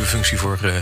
Nieuwe 0.00 0.16
functie 0.16 0.38
voor 0.38 0.58
uh, 0.64 0.72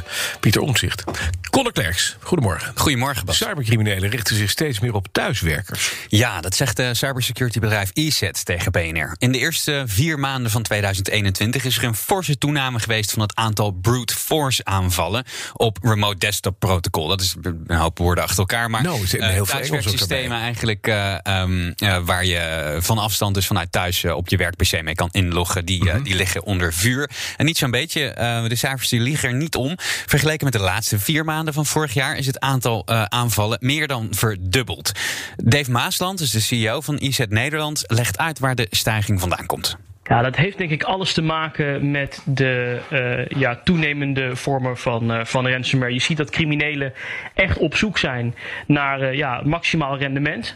Pieter 0.41 0.61
Omtzigt. 0.61 1.05
Conor 1.50 1.73
Klerks, 1.73 2.17
goedemorgen. 2.21 2.73
Goedemorgen, 2.75 3.25
Bas. 3.25 3.37
Cybercriminelen 3.37 4.11
richten 4.11 4.37
zich 4.37 4.50
steeds 4.50 4.80
meer 4.80 4.95
op 4.95 5.07
thuiswerkers. 5.12 5.93
Ja, 6.09 6.41
dat 6.41 6.55
zegt 6.55 6.77
de 6.77 6.95
cybersecurity-bedrijf 6.95 7.91
ESET 7.95 8.45
tegen 8.45 8.73
BNR. 8.73 9.14
In 9.18 9.32
de 9.32 9.39
eerste 9.39 9.82
vier 9.86 10.18
maanden 10.18 10.50
van 10.50 10.62
2021 10.62 11.64
is 11.64 11.77
er 11.77 11.85
een 11.85 11.95
forse 11.95 12.39
toename 12.39 12.79
geweest 12.79 13.11
van 13.11 13.23
het 13.23 13.35
aantal 13.35 13.71
brute 13.71 14.14
force 14.14 14.64
aanvallen 14.64 15.25
op 15.53 15.79
remote 15.82 16.19
desktop 16.19 16.58
protocol. 16.58 17.08
Dat 17.08 17.21
is 17.21 17.35
een 17.43 17.77
hoop 17.77 17.99
woorden 17.99 18.25
achter 18.25 18.39
elkaar, 18.39 18.71
maar 18.71 18.82
no, 18.82 18.99
uh, 19.13 19.29
heel 19.29 19.46
veel 19.46 19.82
systemen 19.82 20.41
eigenlijk 20.41 20.86
uh, 20.86 21.16
um, 21.25 21.75
uh, 21.77 21.99
waar 22.05 22.25
je 22.25 22.77
van 22.80 22.99
afstand 22.99 23.35
dus 23.35 23.46
vanuit 23.46 23.72
thuis 23.72 24.05
op 24.05 24.29
je 24.29 24.36
werk-PC 24.36 24.82
mee 24.82 24.94
kan 24.94 25.08
inloggen, 25.13 25.64
die, 25.64 25.82
mm 25.82 25.89
-hmm. 25.89 26.03
die 26.03 26.14
liggen 26.14 26.44
onder 26.44 26.72
vuur. 26.72 27.11
En 27.36 27.44
niet 27.44 27.58
zo'n 27.58 27.71
beetje, 27.71 28.13
de 28.49 28.57
cijfers 28.57 28.89
die 28.89 29.00
liegen 29.08 29.29
er 29.29 29.35
niet 29.35 29.57
om. 29.57 29.75
Vergeleken 30.07 30.44
met 30.44 30.53
de 30.53 30.61
laatste 30.61 30.98
vier 30.98 31.25
maanden 31.25 31.54
van 31.54 31.66
vorig 31.66 31.94
jaar 31.94 32.16
is 32.16 32.27
het 32.27 32.41
aantal 32.41 32.86
uh, 32.86 33.03
aanvallen 33.03 33.58
meer 33.61 33.86
dan 33.86 34.08
verdubbeld. 34.11 34.92
Dave 35.36 35.70
Maasland, 35.70 36.19
dus 36.19 36.30
de 36.30 36.41
CEO 36.41 36.80
van 36.80 36.98
IZ 36.98 37.20
Nederland, 37.28 37.84
legt 37.86 38.19
uit 38.19 38.39
waar 38.39 38.55
de 38.55 38.66
stijging 38.70 39.20
vandaan 39.20 39.47
komt. 39.47 39.88
Ja, 40.08 40.22
dat 40.22 40.36
heeft 40.36 40.58
denk 40.58 40.70
ik 40.70 40.83
alles 40.83 41.12
te 41.12 41.22
maken 41.22 41.91
met 41.91 42.22
de 42.25 42.78
uh, 42.92 43.41
ja, 43.41 43.61
toenemende 43.64 44.36
vormen 44.36 44.77
van, 44.77 45.12
uh, 45.12 45.25
van 45.25 45.48
ransomware. 45.48 45.92
Je 45.92 46.00
ziet 46.00 46.16
dat 46.16 46.30
criminelen 46.30 46.92
echt 47.34 47.58
op 47.58 47.77
zoek 47.77 47.98
zijn 47.98 48.34
naar 48.66 49.02
uh, 49.02 49.14
ja, 49.14 49.41
maximaal 49.44 49.98
rendement. 49.98 50.55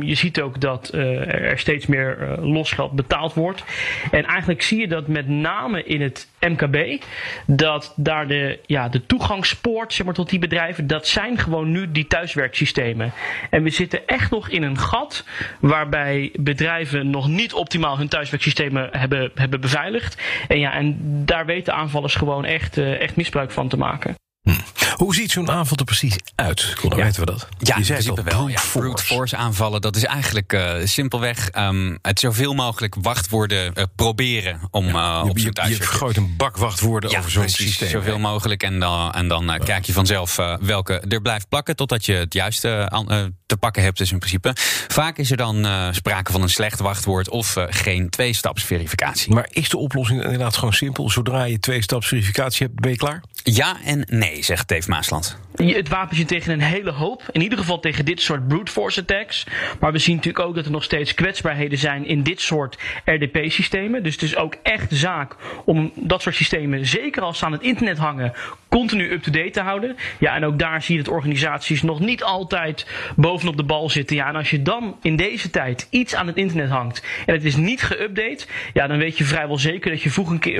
je 0.00 0.14
ziet 0.14 0.40
ook 0.40 0.60
dat 0.60 0.92
er 0.92 1.58
steeds 1.58 1.86
meer 1.86 2.36
losgeld 2.40 2.92
betaald 2.92 3.34
wordt. 3.34 3.64
En 4.10 4.24
eigenlijk 4.24 4.62
zie 4.62 4.80
je 4.80 4.88
dat 4.88 5.06
met 5.06 5.28
name 5.28 5.84
in 5.84 6.00
het 6.00 6.28
MKB, 6.40 7.02
dat 7.46 7.92
daar 7.96 8.26
de, 8.26 8.58
ja, 8.66 8.88
de 8.88 9.06
toegangspoort 9.06 9.92
zeg 9.92 10.06
maar, 10.06 10.14
tot 10.14 10.30
die 10.30 10.38
bedrijven, 10.38 10.86
dat 10.86 11.06
zijn 11.06 11.38
gewoon 11.38 11.70
nu 11.70 11.92
die 11.92 12.06
thuiswerksystemen. 12.06 13.12
En 13.50 13.62
we 13.62 13.70
zitten 13.70 14.06
echt 14.06 14.30
nog 14.30 14.48
in 14.48 14.62
een 14.62 14.78
gat 14.78 15.24
waarbij 15.60 16.30
bedrijven 16.34 17.10
nog 17.10 17.28
niet 17.28 17.52
optimaal 17.52 17.98
hun 17.98 18.08
thuiswerksystemen 18.58 19.00
hebben, 19.00 19.30
hebben 19.34 19.60
beveiligd. 19.60 20.22
En, 20.48 20.58
ja, 20.58 20.72
en 20.72 20.96
daar 21.24 21.46
weten 21.46 21.74
aanvallers 21.74 22.14
gewoon 22.14 22.44
echt, 22.44 22.76
uh, 22.76 23.00
echt 23.00 23.16
misbruik 23.16 23.50
van 23.50 23.68
te 23.68 23.76
maken. 23.76 24.14
Hoe 24.98 25.14
ziet 25.14 25.30
zo'n 25.30 25.50
aanval 25.50 25.76
er 25.76 25.84
precies 25.84 26.16
uit? 26.34 26.74
Kon, 26.80 26.96
ja. 26.96 27.04
weten 27.04 27.20
we 27.20 27.26
dat? 27.26 27.48
Ja, 27.58 27.76
je 27.76 27.84
zei 27.84 27.98
het 27.98 28.22
wel. 28.22 28.48
Ja, 28.48 28.60
brute 28.72 29.02
force 29.02 29.36
aanvallen, 29.36 29.80
dat 29.80 29.96
is 29.96 30.04
eigenlijk 30.04 30.52
uh, 30.52 30.74
simpelweg 30.84 31.48
um, 31.56 31.98
het 32.02 32.20
zoveel 32.20 32.54
mogelijk 32.54 32.94
wachtwoorden 33.00 33.72
uh, 33.74 33.84
proberen 33.96 34.60
om 34.70 34.86
ja, 34.86 35.22
uh, 35.22 35.28
op 35.28 35.38
je, 35.38 35.50
je, 35.52 35.68
je 35.68 35.74
vergooit 35.74 36.16
een 36.16 36.34
bak 36.36 36.56
wachtwoorden 36.56 37.18
over 37.18 37.30
zo'n 37.30 37.48
systeem. 37.48 37.88
Zoveel 37.88 38.18
mogelijk 38.18 38.62
en 38.62 38.80
dan, 38.80 39.12
en 39.12 39.28
dan 39.28 39.60
kijk 39.64 39.84
je 39.84 39.92
vanzelf 39.92 40.36
welke 40.60 41.02
er 41.08 41.20
blijft 41.20 41.48
plakken 41.48 41.76
totdat 41.76 42.06
je 42.06 42.12
het 42.12 42.34
juiste 42.34 42.90
te 43.46 43.56
pakken 43.56 43.82
hebt. 43.82 43.98
Dus 43.98 44.12
in 44.12 44.18
principe. 44.18 44.52
Vaak 44.88 45.18
is 45.18 45.30
er 45.30 45.36
dan 45.36 45.66
sprake 45.94 46.32
van 46.32 46.42
een 46.42 46.48
slecht 46.48 46.80
wachtwoord 46.80 47.28
of 47.28 47.56
geen 47.68 48.10
tweestapsverificatie. 48.10 49.34
Maar 49.34 49.48
is 49.50 49.68
de 49.68 49.76
oplossing 49.76 50.22
inderdaad 50.22 50.56
gewoon 50.56 50.74
simpel? 50.74 51.10
Zodra 51.10 51.44
je 51.44 51.58
tweestapsverificatie 51.58 52.66
hebt, 52.66 52.80
ben 52.80 52.90
je 52.90 52.96
klaar? 52.96 53.22
Ja 53.42 53.76
en 53.84 54.06
nee, 54.10 54.42
zegt 54.42 54.68
Dave 54.68 54.87
Het 55.56 55.88
wapent 55.88 56.16
je 56.18 56.24
tegen 56.24 56.52
een 56.52 56.60
hele 56.60 56.90
hoop. 56.90 57.22
In 57.32 57.40
ieder 57.40 57.58
geval 57.58 57.80
tegen 57.80 58.04
dit 58.04 58.20
soort 58.20 58.48
brute 58.48 58.72
force 58.72 59.00
attacks. 59.00 59.46
Maar 59.80 59.92
we 59.92 59.98
zien 59.98 60.16
natuurlijk 60.16 60.44
ook 60.44 60.54
dat 60.54 60.64
er 60.64 60.70
nog 60.70 60.84
steeds 60.84 61.14
kwetsbaarheden 61.14 61.78
zijn 61.78 62.06
in 62.06 62.22
dit 62.22 62.40
soort 62.40 62.78
RDP-systemen. 63.04 64.02
Dus 64.02 64.12
het 64.12 64.22
is 64.22 64.36
ook 64.36 64.54
echt 64.62 64.86
zaak 64.90 65.36
om 65.64 65.92
dat 65.94 66.22
soort 66.22 66.34
systemen, 66.34 66.86
zeker 66.86 67.22
als 67.22 67.38
ze 67.38 67.44
aan 67.44 67.52
het 67.52 67.62
internet 67.62 67.98
hangen, 67.98 68.32
continu 68.68 69.12
up-to-date 69.12 69.50
te 69.50 69.60
houden. 69.60 69.96
Ja, 70.18 70.34
en 70.34 70.44
ook 70.44 70.58
daar 70.58 70.82
zie 70.82 70.96
je 70.96 71.02
dat 71.02 71.12
organisaties 71.12 71.82
nog 71.82 72.00
niet 72.00 72.22
altijd 72.22 72.86
bovenop 73.16 73.56
de 73.56 73.64
bal 73.64 73.90
zitten. 73.90 74.16
Ja, 74.16 74.28
en 74.28 74.36
als 74.36 74.50
je 74.50 74.62
dan 74.62 74.96
in 75.02 75.16
deze 75.16 75.50
tijd 75.50 75.86
iets 75.90 76.14
aan 76.14 76.26
het 76.26 76.36
internet 76.36 76.70
hangt 76.70 77.06
en 77.26 77.34
het 77.34 77.44
is 77.44 77.56
niet 77.56 77.92
geüpdate, 77.92 78.46
ja, 78.72 78.86
dan 78.86 78.98
weet 78.98 79.18
je 79.18 79.24
vrijwel 79.24 79.58
zeker 79.58 79.90
dat 79.90 80.02
je 80.02 80.10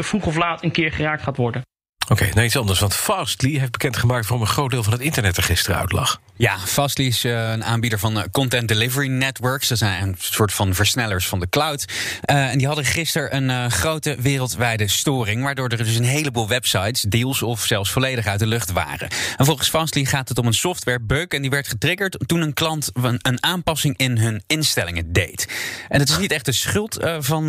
vroeg 0.03 0.27
of 0.27 0.37
laat 0.37 0.63
een 0.63 0.71
keer 0.71 0.93
geraakt 0.93 1.23
gaat 1.23 1.37
worden. 1.37 1.68
Oké, 2.09 2.29
nou 2.35 2.47
iets 2.47 2.57
anders. 2.57 2.81
Want 2.81 2.95
Fastly 2.95 3.59
heeft 3.59 3.73
bekendgemaakt 3.73 4.27
waarom 4.27 4.47
een 4.47 4.53
groot 4.53 4.71
deel 4.71 4.83
van 4.83 4.93
het 4.93 5.03
internet 5.03 5.37
er 5.37 5.43
gisteren 5.43 5.81
uit 5.81 5.93
lag. 5.93 6.21
Ja, 6.39 6.59
Fastly 6.59 7.07
is 7.07 7.25
uh, 7.25 7.51
een 7.51 7.65
aanbieder 7.65 7.99
van 7.99 8.17
uh, 8.17 8.23
Content 8.33 8.69
Delivery 8.69 9.09
Networks. 9.09 9.69
Dat 9.69 9.79
zijn 9.79 10.03
een 10.03 10.15
soort 10.19 10.53
van 10.53 10.75
versnellers 10.75 11.27
van 11.27 11.41
de 11.41 11.49
cloud. 11.49 11.85
Uh, 12.31 12.51
en 12.51 12.59
die 12.59 12.67
hadden 12.67 12.85
gisteren 12.85 13.37
een 13.37 13.71
grote 13.71 14.17
wereldwijde 14.21 14.89
storing. 14.89 15.43
Waardoor 15.43 15.69
er 15.69 15.77
dus 15.77 15.97
een 15.97 16.05
heleboel 16.05 16.49
websites 16.49 17.03
deels 17.03 17.43
of 17.43 17.65
zelfs 17.65 17.91
volledig 17.91 18.27
uit 18.27 18.39
de 18.39 18.47
lucht 18.47 18.73
waren. 18.73 19.09
En 19.37 19.45
volgens 19.45 19.69
Fastly 19.69 20.05
gaat 20.05 20.29
het 20.29 20.39
om 20.39 20.47
een 20.47 20.55
softwarebug. 20.55 21.27
En 21.27 21.41
die 21.41 21.51
werd 21.51 21.69
getriggerd 21.69 22.19
toen 22.27 22.41
een 22.41 22.55
klant 22.55 22.91
een, 22.95 23.43
aanpassing 23.43 23.97
in 23.97 24.19
hun 24.19 24.43
instellingen 24.47 25.13
deed. 25.13 25.49
En 25.89 26.01
het 26.01 26.09
is 26.09 26.19
niet 26.19 26.33
echt 26.33 26.45
de 26.45 26.53
schuld 26.53 26.97
van, 27.19 27.49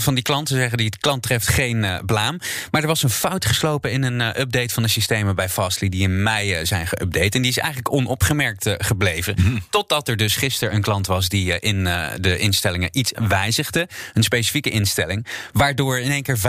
van 0.00 0.14
die 0.14 0.22
klant. 0.22 0.48
Ze 0.48 0.54
zeggen 0.54 0.78
die 0.78 0.92
klant 1.00 1.22
treft 1.22 1.48
geen 1.48 1.86
blaam. 2.06 2.38
Maar 2.70 2.82
er 2.82 2.88
was 2.88 3.02
een 3.02 3.10
fout 3.10 3.46
geslopen 3.46 3.90
in 3.90 4.02
een 4.02 4.40
update 4.40 4.74
van 4.74 4.82
de 4.82 4.88
systemen 4.88 5.34
bij 5.34 5.48
Fastly 5.48 5.88
die 5.88 6.02
in 6.02 6.22
mei 6.22 6.66
zijn 6.66 6.86
geüpdate. 6.86 7.34
En 7.34 7.42
die 7.42 7.50
is 7.50 7.58
eigenlijk 7.58 7.92
onopgemerkt 8.18 8.66
uh, 8.66 8.74
gebleven. 8.78 9.34
Mm. 9.38 9.62
Totdat 9.70 10.08
er 10.08 10.16
dus 10.16 10.36
gisteren 10.36 10.74
een 10.74 10.82
klant 10.82 11.06
was 11.06 11.28
die 11.28 11.58
in 11.60 11.84
de 12.20 12.38
instellingen 12.38 12.88
iets 12.92 13.12
wijzigde. 13.28 13.88
Een 14.14 14.22
specifieke 14.22 14.70
instelling. 14.70 15.26
Waardoor 15.52 15.98
in 15.98 16.10
één 16.10 16.22
keer 16.22 16.38
85% 16.38 16.40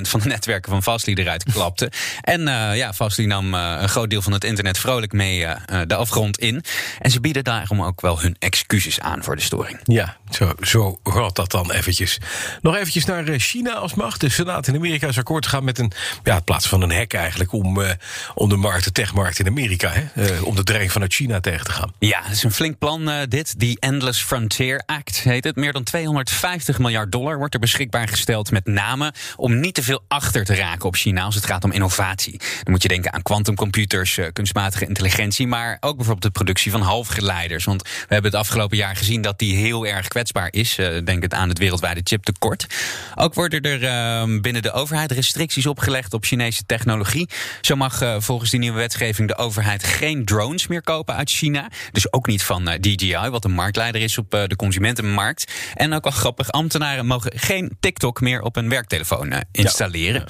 van 0.00 0.20
de 0.20 0.28
netwerken 0.28 0.70
van 0.70 0.82
Fastly 0.82 1.14
eruit 1.14 1.44
klapte. 1.52 1.90
en 2.20 2.40
ja, 2.76 2.92
Fastly 2.92 3.24
nam 3.24 3.54
een 3.54 3.88
groot 3.88 4.10
deel 4.10 4.22
van 4.22 4.32
het 4.32 4.44
internet 4.44 4.78
vrolijk 4.78 5.12
mee 5.12 5.46
de 5.86 5.94
afgrond 5.94 6.38
in. 6.38 6.64
En 6.98 7.10
ze 7.10 7.20
bieden 7.20 7.44
daarom 7.44 7.82
ook 7.82 8.00
wel 8.00 8.20
hun 8.20 8.36
excuses 8.38 9.00
aan 9.00 9.22
voor 9.24 9.36
de 9.36 9.42
storing. 9.42 9.78
Ja, 9.82 10.16
zo, 10.30 10.52
zo 10.60 10.98
gaat 11.04 11.36
dat 11.36 11.50
dan 11.50 11.70
eventjes. 11.70 12.18
Nog 12.62 12.74
eventjes 12.74 13.04
naar 13.04 13.24
China 13.38 13.72
als 13.72 13.94
macht. 13.94 14.20
De 14.20 14.28
Senaat 14.28 14.66
in 14.66 14.74
Amerika 14.74 15.08
is 15.08 15.18
akkoord 15.18 15.44
gegaan 15.44 15.64
met 15.64 15.78
een 15.78 15.92
ja, 16.24 16.40
plaats 16.40 16.68
van 16.68 16.82
een 16.82 16.92
hek 16.92 17.14
eigenlijk 17.14 17.52
om, 17.52 17.80
uh, 17.80 17.90
om 18.34 18.48
de 18.48 18.56
markt, 18.56 18.84
de 18.84 18.92
techmarkt 18.92 19.38
in 19.38 19.46
Amerika, 19.46 19.90
hè, 19.90 20.30
uh, 20.34 20.44
om 20.44 20.56
de 20.56 20.62
dreiging 20.62 20.83
vanuit 20.92 21.14
China 21.14 21.40
tegen 21.40 21.64
te 21.64 21.72
gaan. 21.72 21.92
Ja, 21.98 22.20
het 22.22 22.32
is 22.32 22.42
een 22.42 22.52
flink 22.52 22.78
plan 22.78 23.08
uh, 23.08 23.16
dit. 23.28 23.58
Die 23.58 23.80
Endless 23.80 24.22
Frontier 24.22 24.82
Act 24.86 25.20
heet 25.20 25.44
het. 25.44 25.56
Meer 25.56 25.72
dan 25.72 25.82
250 25.82 26.78
miljard 26.78 27.12
dollar 27.12 27.38
wordt 27.38 27.54
er 27.54 27.60
beschikbaar 27.60 28.08
gesteld 28.08 28.50
met 28.50 28.66
name 28.66 29.12
om 29.36 29.60
niet 29.60 29.74
te 29.74 29.82
veel 29.82 30.04
achter 30.08 30.44
te 30.44 30.54
raken 30.54 30.86
op 30.86 30.96
China 30.96 31.22
als 31.22 31.34
het 31.34 31.46
gaat 31.46 31.64
om 31.64 31.72
innovatie. 31.72 32.38
Dan 32.38 32.72
moet 32.72 32.82
je 32.82 32.88
denken 32.88 33.12
aan 33.12 33.22
quantumcomputers, 33.22 34.18
kunstmatige 34.32 34.86
intelligentie, 34.86 35.46
maar 35.46 35.76
ook 35.80 35.96
bijvoorbeeld 35.96 36.22
de 36.22 36.30
productie 36.30 36.70
van 36.70 36.80
halfgeleiders. 36.80 37.64
Want 37.64 37.82
we 37.82 37.88
hebben 38.08 38.30
het 38.30 38.40
afgelopen 38.40 38.76
jaar 38.76 38.96
gezien 38.96 39.22
dat 39.22 39.38
die 39.38 39.56
heel 39.56 39.86
erg 39.86 40.08
kwetsbaar 40.08 40.48
is. 40.50 40.74
denk 41.04 41.22
het 41.22 41.34
aan 41.34 41.48
het 41.48 41.58
wereldwijde 41.58 42.00
chiptekort. 42.04 42.66
Ook 43.14 43.34
worden 43.34 43.60
er 43.62 43.84
ehm, 43.84 44.40
binnen 44.40 44.62
de 44.62 44.72
overheid 44.72 45.12
restricties 45.12 45.66
opgelegd 45.66 46.14
op 46.14 46.24
Chinese 46.24 46.64
technologie. 46.66 47.28
Zo 47.60 47.76
mag 47.76 48.02
volgens 48.18 48.50
die 48.50 48.60
nieuwe 48.60 48.78
wetgeving 48.78 49.28
de 49.28 49.36
overheid 49.36 49.84
geen 49.84 50.24
drones 50.24 50.66
meer 50.66 50.73
kopen 50.82 51.14
uit 51.14 51.30
China. 51.30 51.68
Dus 51.92 52.12
ook 52.12 52.26
niet 52.26 52.42
van 52.42 52.68
uh, 52.68 52.74
DJI, 52.74 53.28
wat 53.30 53.44
een 53.44 53.52
marktleider 53.52 54.00
is 54.00 54.18
op 54.18 54.34
uh, 54.34 54.44
de 54.46 54.56
consumentenmarkt. 54.56 55.52
En 55.74 55.92
ook 55.92 56.04
wel 56.04 56.12
grappig, 56.12 56.50
ambtenaren 56.50 57.06
mogen 57.06 57.32
geen 57.34 57.76
TikTok 57.80 58.20
meer 58.20 58.42
op 58.42 58.56
een 58.56 58.68
werktelefoon 58.68 59.32
installeren. 59.52 60.24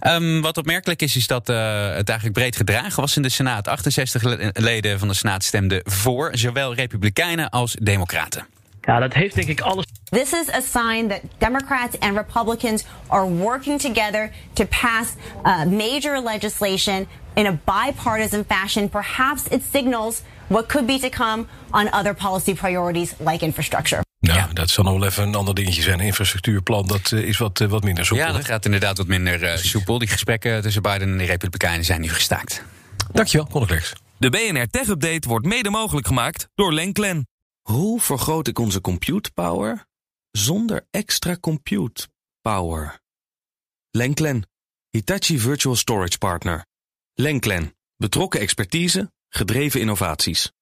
Ja. 0.00 0.14
Um, 0.14 0.40
wat 0.40 0.56
opmerkelijk 0.56 1.02
is, 1.02 1.16
is 1.16 1.26
dat 1.26 1.46
het 1.46 2.08
eigenlijk 2.08 2.32
breed 2.32 2.56
gedragen 2.56 3.00
was 3.00 3.16
in 3.16 3.22
de 3.22 3.28
Senaat. 3.28 3.68
68 3.68 4.22
leden 4.52 4.98
van 4.98 5.08
de 5.08 5.14
Senaat 5.14 5.44
stemden 5.44 5.80
voor, 5.84 6.30
zowel 6.32 6.74
Republikeinen 6.74 7.50
als 7.50 7.76
Democraten. 7.80 8.46
Ja, 8.80 8.98
dat 8.98 9.14
heeft 9.14 9.34
denk 9.34 9.48
ik 9.48 9.60
alles. 9.60 9.84
This 10.10 10.32
is 10.32 10.48
a 10.48 10.60
sign 10.60 11.08
that 11.08 11.20
Democrats 11.38 11.96
and 12.00 12.16
Republicans 12.16 12.84
are 13.08 13.26
working 13.26 13.78
together 13.78 14.32
to 14.54 14.64
pass 14.64 15.14
uh, 15.44 15.64
major 15.64 16.20
legislation 16.20 17.06
in 17.36 17.46
a 17.46 17.52
bipartisan 17.52 18.44
fashion. 18.44 18.88
Perhaps 18.88 19.46
it 19.50 19.62
signals 19.72 20.22
what 20.48 20.68
could 20.68 20.86
be 20.86 20.98
to 20.98 21.08
come 21.08 21.46
on 21.72 21.88
other 21.92 22.14
policy 22.14 22.54
priorities 22.54 23.14
like 23.18 23.44
infrastructure. 23.44 24.02
Nou, 24.20 24.38
ja. 24.38 24.48
dat 24.52 24.70
zal 24.70 24.84
nog 24.84 24.98
wel 24.98 25.04
even 25.04 25.22
een 25.22 25.34
ander 25.34 25.54
dingetje 25.54 25.82
zijn. 25.82 25.98
Een 26.00 26.06
infrastructuurplan, 26.06 26.86
dat 26.86 27.10
uh, 27.10 27.28
is 27.28 27.38
wat, 27.38 27.60
uh, 27.60 27.68
wat 27.68 27.82
minder 27.82 28.06
soepel. 28.06 28.26
Ja, 28.26 28.32
dat 28.32 28.44
gaat 28.44 28.64
inderdaad 28.64 28.96
wat 28.96 29.06
minder 29.06 29.42
uh, 29.42 29.56
soepel. 29.56 29.98
Die 29.98 30.08
gesprekken 30.08 30.62
tussen 30.62 30.82
Biden 30.82 31.08
en 31.12 31.18
de 31.18 31.24
Republikeinen 31.24 31.84
zijn 31.84 32.00
nu 32.00 32.08
gestaakt. 32.08 32.62
Dankjewel, 33.12 33.46
Conor 33.46 33.92
De 34.18 34.30
BNR 34.30 34.66
Tech 34.66 34.88
Update 34.88 35.28
wordt 35.28 35.46
mede 35.46 35.70
mogelijk 35.70 36.06
gemaakt 36.06 36.48
door 36.54 36.72
Lenklen. 36.72 37.26
Hoe 37.62 38.00
vergroot 38.00 38.48
ik 38.48 38.58
onze 38.58 38.80
compute 38.80 39.30
power 39.34 39.88
zonder 40.30 40.86
extra 40.90 41.36
compute 41.36 42.08
power? 42.40 43.00
Lenklen, 43.90 44.42
Hitachi 44.90 45.38
Virtual 45.38 45.76
Storage 45.76 46.18
Partner. 46.18 46.66
Lenklen, 47.14 47.76
betrokken 47.96 48.40
expertise, 48.40 49.12
gedreven 49.28 49.80
innovaties. 49.80 50.52